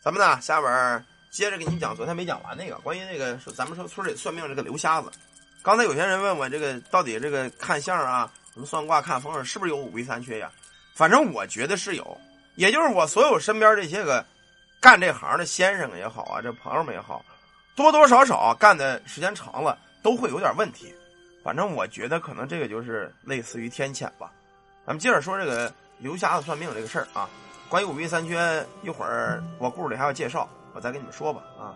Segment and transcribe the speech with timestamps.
[0.00, 5.10] 咱们呢，下边接着给你讲昨天没讲完那个关于那个说咱们说村里算命这个刘瞎子。
[5.62, 10.50] 刚才有些人问我这个到底这个看相啊，什么算卦看风水是不是有五弊三缺呀？
[10.94, 12.18] 反正我觉得是有，
[12.54, 14.24] 也就是我所有身边这些个
[14.80, 17.24] 干这行的先生也好啊，这朋友们也好，
[17.74, 20.94] 多多少少干的时间长了都会有点问题。
[21.42, 24.32] 反正我觉得可能这个就是类似于天谴吧。
[24.86, 27.28] 咱们接着说这个刘瞎子算命这个事儿啊。
[27.68, 31.42] 关于五弊三缺，一会儿我故事里还要介绍，我再跟你们说吧。
[31.58, 31.74] 啊，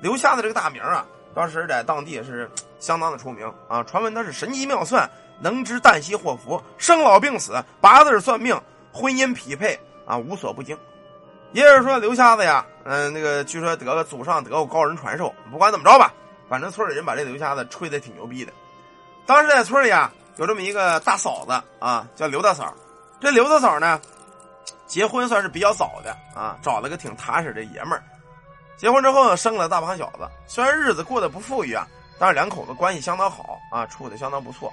[0.00, 2.48] 刘瞎子这个大名啊，当时在当地是
[2.78, 3.82] 相当的出名啊。
[3.82, 5.10] 传闻他是神机妙算，
[5.40, 8.56] 能知旦夕祸福、生老病死、八字算命、
[8.92, 9.76] 婚姻匹配
[10.06, 10.78] 啊，无所不精。
[11.50, 15.34] 也就是说，刘瞎子呀，嗯，那个据说得了祖上得过高人传授。
[15.50, 16.14] 不管怎么着吧，
[16.48, 18.52] 反正村里人把这刘瞎子吹得挺牛逼的。
[19.26, 22.72] 当时在村里啊，有这么一个大嫂子啊，叫刘大嫂。
[23.18, 24.00] 这刘大嫂呢。
[24.86, 28.02] 结婚算是比较早的啊，找了个挺踏实的爷们儿。
[28.76, 30.28] 结婚之后呢，生了大胖小子。
[30.46, 31.86] 虽然日子过得不富裕啊，
[32.18, 34.72] 但是两口子关系相当好啊，处的相当不错。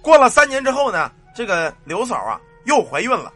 [0.00, 3.32] 过了三年之后呢，这个刘嫂啊又怀孕了。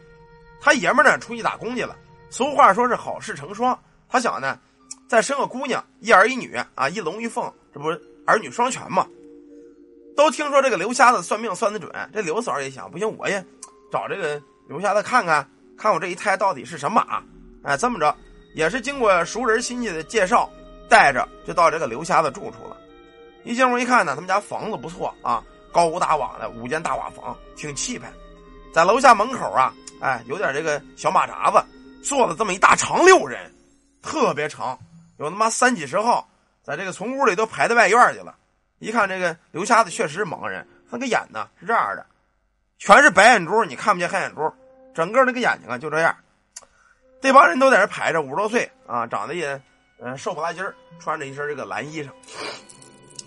[0.61, 1.95] 他爷们儿呢出去打工去了。
[2.29, 3.77] 俗话说是好事成双，
[4.09, 4.59] 他想呢
[5.07, 9.07] 再生个姑娘，一儿一女啊，一龙一凤，这不是儿女双全嘛？
[10.15, 13.43] 都听说这个刘瞎子算命算得准，这刘嫂也想，不行，我也
[13.91, 15.47] 找这个刘瞎子看看。
[15.77, 17.23] 看我这一胎到底是什么马？
[17.63, 18.15] 哎，这么着，
[18.55, 20.49] 也是经过熟人亲戚的介绍，
[20.89, 22.75] 带着就到这个刘瞎子住处了。
[23.43, 28.11] 一进屋一看呢，他们家房子不错啊，高屋大瓦的五间大瓦房，挺气派。
[28.73, 31.63] 在楼下门口啊，哎，有点这个小马扎子，
[32.03, 33.53] 坐了这么一大长六人，
[34.01, 34.77] 特别长，
[35.17, 36.27] 有他妈三几十号，
[36.63, 38.35] 在这个从屋里都排到外院去了。
[38.79, 42.05] 一看这个刘瞎子确实是盲人，那个眼呢是这样的，
[42.79, 44.51] 全是白眼珠，你看不见黑眼珠。
[44.97, 46.17] 整个那个眼睛啊，就这样。
[47.21, 49.61] 这帮人都在这排着，五十多岁啊，长得也，
[49.99, 52.09] 嗯，瘦不拉几儿，穿着一身这个蓝衣裳。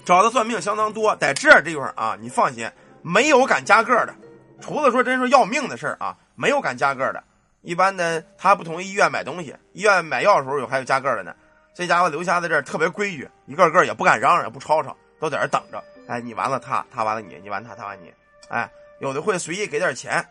[0.05, 2.69] 找他算命相当多，在这地方啊，你放心，
[3.03, 4.13] 没有敢加个的。
[4.61, 7.23] 除了说真说要命的事啊，没有敢加个的。
[7.63, 11.33] 一般的他不同意医院买东西，医院买药的时候有还有加个的呢。
[11.73, 15.80] 这家伙留下在这儿特别规矩，一个个也不敢嚷嚷，也不吵吵，都在这等着。
[16.09, 18.13] 哎，你完了他，他完了你，你完他，他完你。
[18.48, 20.27] 哎，有的会随意给点钱。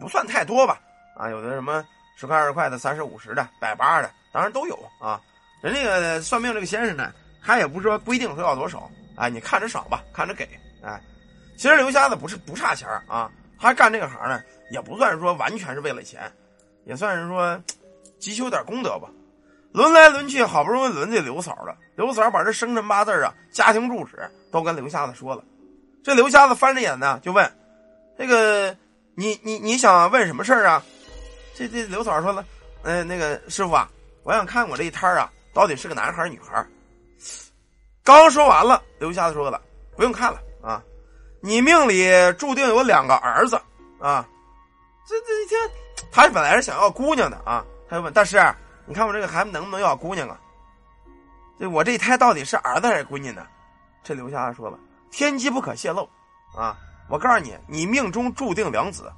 [0.00, 0.80] 不算太多吧，
[1.16, 1.84] 啊，有的什么
[2.16, 5.20] 十块二十块的，三十五十的，百八的，当然都有啊。
[5.60, 7.12] 人这个算命这个先生呢，
[7.42, 10.48] 他也不是说规定说要多少，哎，你看着少吧，看着给，
[10.82, 11.00] 哎，
[11.56, 16.30] 其实刘瞎子不是不差钱啊，他干这个行呢，也不算是说完全是为了钱，
[16.84, 17.60] 也算是说
[18.18, 19.08] 积修点功德吧。
[19.72, 25.42] 轮来轮去，好不容易轮这刘嫂了，刘嫂把这生辰八字啊、家庭住址都跟刘瞎子说了，
[26.04, 27.52] 这刘瞎子翻着眼呢，就问
[28.16, 28.76] 这个。
[29.22, 30.82] 你你你想问什么事儿啊？
[31.54, 32.44] 这这刘嫂说了，
[32.82, 33.88] 嗯，那个师傅啊，
[34.24, 36.66] 我想看我这一摊啊，到底是个男孩女孩。
[38.02, 39.62] 刚说完了，刘瞎子说了，
[39.94, 40.82] 不用看了啊，
[41.40, 43.54] 你命里注定有两个儿子
[44.00, 44.28] 啊。
[45.06, 45.60] 这这一天，
[46.10, 48.44] 他本来是想要姑娘的啊，他就问大师，
[48.86, 50.36] 你看我这个孩子能不能要姑娘啊？
[51.60, 53.46] 这我这一胎到底是儿子还是闺女呢？
[54.02, 54.76] 这刘瞎子说了，
[55.12, 56.10] 天机不可泄露
[56.56, 56.76] 啊。
[57.12, 59.12] 我告诉你，你命中注定两子。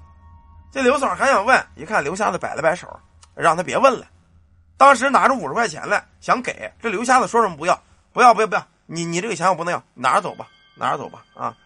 [0.73, 2.89] 这刘嫂还想问，一看刘瞎子摆了摆手，
[3.37, 4.05] 让他别问了。
[4.77, 8.67] 当时拿着五十块钱来，想给这刘瞎子说什么不要，不要，不要，不要！
[8.87, 11.57] 你你这个钱我不能要，拿着走吧，拿着走吧啊！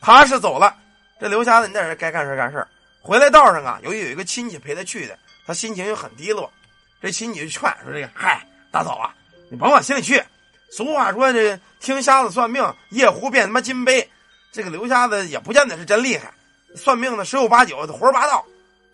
[0.00, 0.74] 他是走了。
[1.20, 2.66] 这刘瞎子，你在这该干事干事。
[3.00, 6.52] 回来道上啊，由于有一个亲戚陪他去的，他心情又很低落。
[7.00, 9.14] 这亲戚就劝说：“这个嗨，大嫂啊，
[9.48, 10.20] 你甭往心里去。
[10.68, 14.10] 俗话说，这听瞎子算命，夜壶变他妈金杯。”
[14.56, 16.32] 这个刘瞎子也不见得是真厉害，
[16.74, 18.42] 算命的十有八九胡说八道。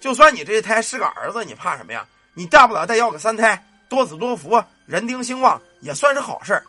[0.00, 2.04] 就算你这胎是个儿子，你怕什么呀？
[2.34, 6.64] 你大不了再要个三胎，多子多福，人丁兴旺，也算是好事儿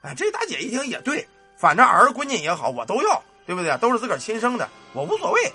[0.00, 1.28] 哎，这大姐一听也对，
[1.58, 3.76] 反正儿闺女也好，我都要，对不对？
[3.76, 5.52] 都是自个儿亲生的，我无所谓。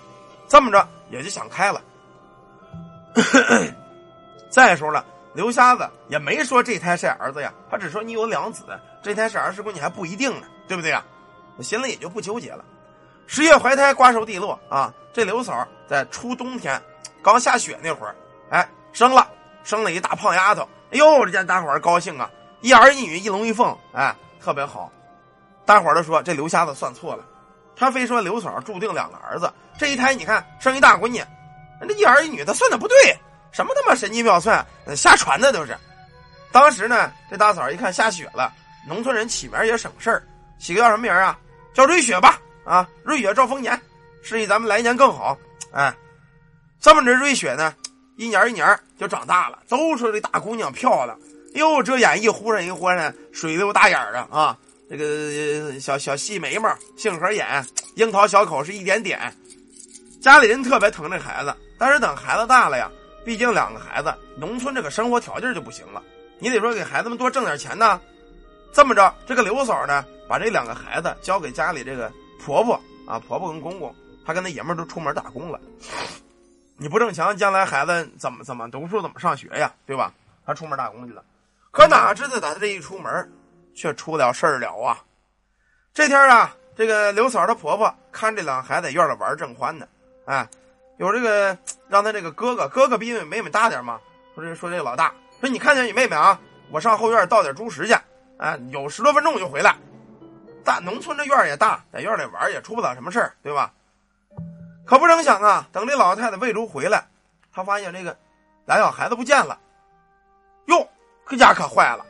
[0.47, 1.81] 这么着也就想开了。
[4.52, 5.03] 再说了，
[5.34, 11.03] 刘瞎子也没说这胎是儿子呀，他只说你有两子，这胎是儿是闺女还不一定呢，对不对呀？
[11.58, 12.66] 我心里也就不纠结了。
[13.27, 14.93] 十月怀胎，瓜熟蒂落啊！
[15.13, 16.81] 这刘嫂在初冬天
[17.23, 18.16] 刚下雪那会儿，
[18.49, 19.27] 哎，生了，
[19.63, 20.61] 生了一大胖丫头。
[20.91, 22.29] 哎呦，这家大伙儿高兴啊！
[22.61, 24.91] 一儿一女，一龙一凤，哎，特别好。
[25.66, 27.25] 大伙儿都说这刘瞎子算错了，
[27.75, 29.51] 他非说刘嫂注定两个儿子。
[29.78, 31.23] 这一胎你看生一大闺女，
[31.81, 32.95] 那一儿一女，他算的不对，
[33.51, 35.75] 什么他妈神机妙算，瞎传的都是。
[36.51, 38.53] 当时呢，这大嫂一看下雪了，
[38.87, 40.23] 农村人起名也省事儿，
[40.59, 41.37] 起个叫什么名啊？
[41.73, 42.39] 叫瑞雪吧。
[42.66, 43.79] 啊，瑞雪兆丰年，
[44.22, 45.38] 示意咱们来年更好。
[45.72, 45.96] 哎，
[46.82, 47.73] 这么着，瑞雪呢，
[48.17, 49.59] 一年一年就长大了。
[49.70, 51.17] 都说这大姑娘漂亮，
[51.53, 54.58] 哟，这眼一忽闪一忽闪，水溜大眼儿啊啊！
[54.90, 57.66] 这个小小细眉毛，杏核眼，
[57.96, 59.34] 樱桃小口是一点点。
[60.22, 62.90] 家里人特别疼这孩子，但是等孩子大了呀，
[63.23, 66.02] 毕竟两个孩子，农村这个生活条件就不行了，
[66.40, 68.00] 你得说给孩子们多挣点钱呢。
[68.73, 73.93] 这么着，这个刘嫂呢，把这两个孩子交给家里这个婆婆啊，婆婆跟公公，
[74.26, 75.59] 她跟那爷们儿都出门打工了。
[76.78, 79.72] 你不挣钱，将来孩子怎么怎么读书，怎么上学呀？
[79.85, 80.14] 对吧？
[80.46, 81.23] 他出门打工去了，
[81.72, 83.32] 可哪知道他这一出门，
[83.73, 85.02] 却出了事儿了啊！
[85.91, 89.88] 这天啊，这个刘嫂她婆婆看这两个孩子在院里玩正欢呢。
[90.26, 90.47] 哎，
[90.97, 91.58] 有这个
[91.88, 93.99] 让他这个哥哥，哥哥比妹妹大点嘛。
[94.35, 96.40] 说这说这老大说你看见你妹妹啊，
[96.70, 97.96] 我上后院倒点猪食去。
[98.38, 99.76] 哎，有十多分钟我就回来。
[100.66, 103.72] 大农村这院也大，在院里玩也出不了什么事儿，对吧？
[104.85, 107.06] 可不成想啊，等这老太太喂猪回来，
[107.53, 108.17] 她发现这个
[108.66, 109.58] 俩小孩子不见了。
[110.66, 110.88] 哟，
[111.29, 112.06] 这家可坏了，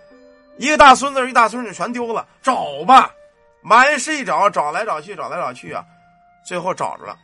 [0.58, 3.12] 一个大孙子一大孙女全丢了，找吧，
[3.62, 5.84] 满是一找，找来找去，找来找去啊，
[6.46, 7.18] 最后找着了。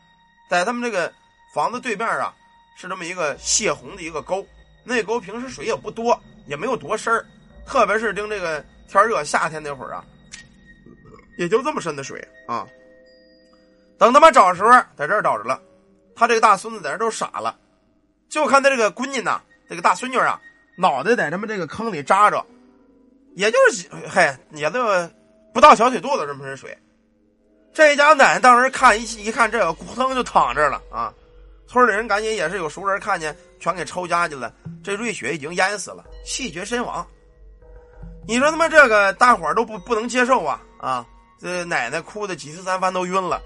[0.49, 1.11] 在他们这个
[1.53, 2.33] 房子对面啊，
[2.75, 4.45] 是这么一个泄洪的一个沟，
[4.83, 7.25] 那沟平时水也不多，也没有多深
[7.65, 10.03] 特别是盯这个天热夏天那会儿啊，
[11.41, 12.67] 也就这么深的水啊。
[13.97, 15.59] 等他妈找时候，在这儿找着了，
[16.15, 17.57] 他这个大孙子在这都傻了，
[18.29, 20.39] 就看他这个闺女呐，这个大孙女啊，
[20.77, 22.45] 脑袋在他们这个坑里扎着，
[23.35, 24.83] 也就是嘿，也就
[25.51, 26.77] 不到小腿肚子这么深水。
[27.73, 31.11] 这家奶奶当时看一一看这个，咕腾就躺这了啊！
[31.67, 34.53] 村里人赶紧也是有熟人看见，全给抽家去了。
[34.83, 37.03] 这瑞雪已经淹死了，气绝身亡。
[38.27, 41.07] 你说他妈这个大伙儿都不不能接受啊啊！
[41.41, 43.41] 这奶奶哭的几次三番都晕了。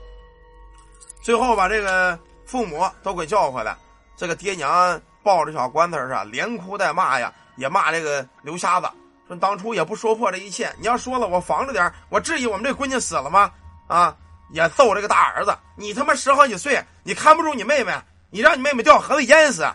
[1.21, 3.75] 最后把这个父母都给叫回来，
[4.17, 8.87] 这个爹娘抱着小棺材啊，连哭带骂呀，也骂这个刘瞎子，
[9.27, 13.51] 说当初也不说破这一切，你要说了，我防着点我至于我们这闺女死了吗？
[13.87, 14.15] 啊！
[14.51, 17.91] 也揍这个大儿子，你他妈十好几岁，你看不住你妹妹，
[18.29, 19.65] 你让你妹妹掉河里淹死，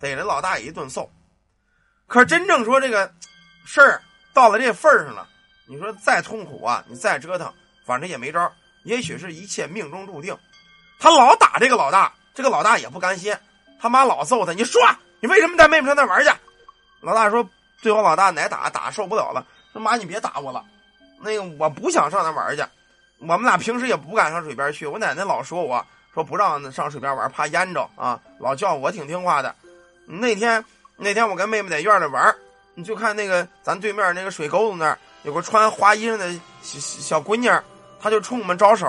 [0.00, 1.08] 逮着老大爷一顿揍。
[2.08, 3.14] 可真正说这个
[3.64, 4.02] 事儿
[4.34, 5.28] 到了这份上了，
[5.68, 7.52] 你说再痛苦啊，你再折腾，
[7.84, 8.50] 反正也没招。
[8.84, 10.36] 也许是一切命中注定。
[10.98, 13.36] 他老打这个老大，这个老大也不甘心，
[13.78, 14.52] 他妈老揍他。
[14.52, 14.80] 你说
[15.20, 16.30] 你为什么带妹妹上那玩去？
[17.02, 17.48] 老大说，
[17.82, 20.64] 最后老大挨打打受不了了，说妈你别打我了，
[21.20, 22.64] 那个我不想上那玩去。
[23.18, 29.54] 我们俩平时也不敢上水边去，我奶奶老说我说不让上水边玩，怕淹着啊，老叫我挺听话的。
[30.06, 30.64] 那天
[30.96, 32.34] 那天我跟妹妹在院里玩，
[32.74, 36.32] 你就看那个咱对面那个水沟子那儿有个穿花衣裳的
[36.62, 37.62] 小小姑娘，
[38.00, 38.86] 她就冲我们招手。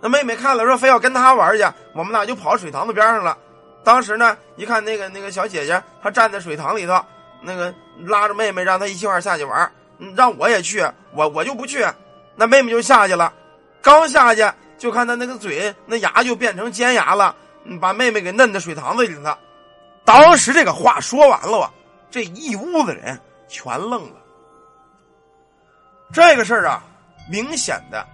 [0.00, 1.64] 那妹妹看了说非要跟她玩去，
[1.94, 3.36] 我们俩就跑水塘子边上了。
[3.82, 7.00] 当时呢，一看那个那个小姐姐她站在水塘里头，
[7.40, 7.74] 那个
[8.04, 9.72] 拉着妹妹让她一起块下去玩，
[10.14, 11.86] 让我也去，我我就不去，
[12.34, 13.32] 那妹妹就下去了。
[13.80, 14.44] 刚下去，
[14.76, 17.34] 就看她那个嘴，那牙就变成尖牙了，
[17.80, 19.38] 把妹妹给嫩在水塘子里了。
[20.04, 21.72] 当时这个话说完了，
[22.10, 24.16] 这一屋子人全愣了。
[26.12, 26.82] 这个事儿啊，
[27.30, 28.06] 明显的，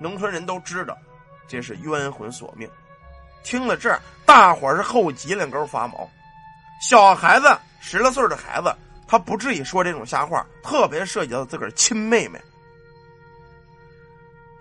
[0.00, 0.96] 农村人都知道，
[1.48, 2.68] 这是冤魂索命。
[3.42, 6.08] 听了这，大伙儿是后脊梁沟发毛。
[6.80, 8.74] 小孩子十来岁的孩子，
[9.06, 12.40] 他不至于说这种瞎话，特别涉及到自个儿亲妹妹。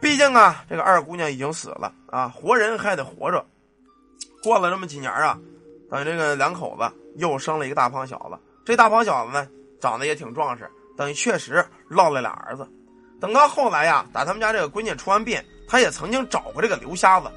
[0.02, 3.46] 毕竟啊，这个二姑娘已经死了啊，活人还得活着。
[4.42, 5.40] 过了这么几年啊，
[5.90, 8.38] 等这个两口子又生了一个大胖小子。
[8.66, 9.48] 这大胖小子呢，
[9.80, 12.68] 长得也挺壮实，等于确实落了俩儿子。
[13.20, 17.32] 等到后来呀，打他们家这个闺女出完殡，他也曾经找过这个刘瞎子，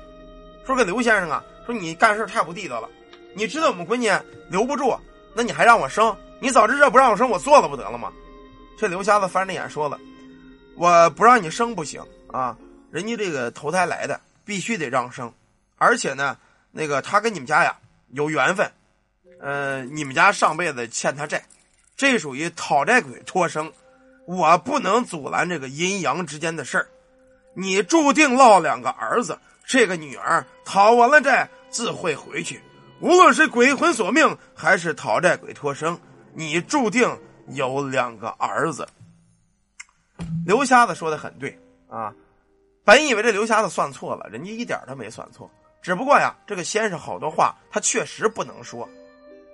[0.67, 2.89] 说：“个刘先生啊，说你干事太不地道了。
[3.35, 4.11] 你知道我们闺女
[4.51, 4.99] 留不住，
[5.35, 6.17] 那你还让我生？
[6.41, 8.13] 你早知道不让我生，我做了不得了吗？”
[8.79, 9.99] 这刘瞎子翻着眼说了
[10.77, 12.57] ：“我不让你生不行。”啊，
[12.91, 15.33] 人家这个投胎来的必须得让生，
[15.77, 16.37] 而且呢，
[16.73, 18.71] 那个他跟你们家呀有缘分，
[19.41, 21.43] 呃，你们家上辈子欠他债，
[21.97, 23.73] 这属于讨债鬼托生，
[24.27, 26.87] 我不能阻拦这个阴阳之间的事儿，
[27.55, 32.61] 你注定落两个儿子，这个女儿讨完了债自会回去，
[33.01, 35.99] 无论是鬼魂索命还是讨债鬼托生，
[36.35, 38.87] 你注定有两个儿子。
[40.45, 41.59] 刘瞎子说的很对。
[41.89, 42.13] 啊，
[42.85, 45.49] 本以为这刘瞎子算错了，人家一点都没算错。
[45.81, 48.89] 只不过呀，这个先生好多话他确实不能说，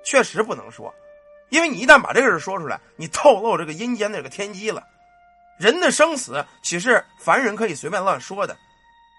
[0.02, 0.92] 确实不能说，
[1.52, 4.82] 因为你一旦把这个事说出来，你透露这个阴间的这个天机了。
[5.58, 8.56] 人的生死岂是凡人可以随便乱说的？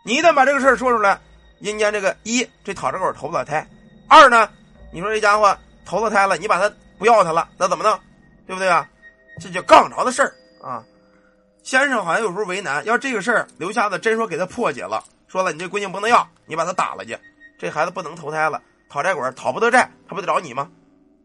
[0.03, 1.21] 你一旦把这个事说出来，
[1.59, 3.63] 阴间这个一这讨债鬼投不了胎，
[4.07, 4.49] 二呢，
[4.91, 7.99] 你说这家伙投了胎了，你把他不要他了，那怎么弄？
[8.47, 8.89] 对不对啊？
[9.39, 10.83] 这叫杠着的事儿啊。
[11.61, 17.15] 先生好像有时候为难，要这个事儿刘瞎子真说给他破解了，说了你这闺女不能要，你把他打了去，
[17.59, 18.59] 这孩子不能投胎了，
[18.89, 20.67] 讨债鬼讨不得债，他不得找你吗？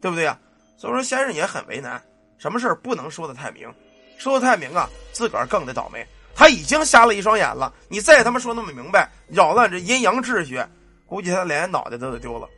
[0.03, 0.39] 对不对呀？
[0.79, 2.03] 所以说先生也很为难，
[2.39, 3.69] 什么事儿不能说的太明，
[4.17, 6.07] 说的太明啊，自个儿更得倒霉。
[6.37, 10.65] 他已经瞎了一双眼了，你再他妈说那么明白，扰乱这阴阳秩序，
[11.05, 12.49] 估计他连脑袋都得丢了。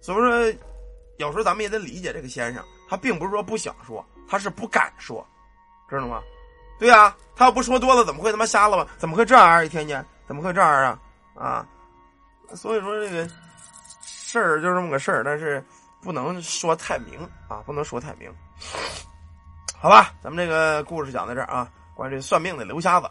[0.00, 0.60] 所以说，
[1.18, 5.24] 有时候咱们也得理解这个先生，他并不是说不想说，他是不敢说，
[5.88, 6.20] 知道吗？
[6.80, 8.86] 对呀，他要不说多了，怎么会他妈瞎了吗？
[8.98, 9.62] 怎么会这样啊？
[9.62, 10.98] 一天天怎么会这样啊？
[11.36, 11.66] 啊！
[12.54, 13.28] 所以说这个
[14.02, 15.64] 事儿就这么个事儿，但是
[16.02, 18.32] 不能说太明啊，不能说太明。
[19.78, 21.70] 好吧，咱们这个故事讲到这儿啊。
[21.94, 23.10] 关于这算命的刘瞎子，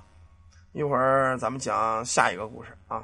[0.74, 3.04] 一会儿咱们讲下一个故事啊。